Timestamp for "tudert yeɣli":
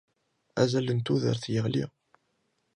1.05-1.85